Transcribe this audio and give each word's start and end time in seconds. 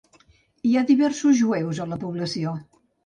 Hi 0.69 0.71
ha 0.79 0.83
diversos 0.91 1.37
jueus 1.41 1.83
a 1.85 1.87
la 1.93 2.01
població. 2.05 2.55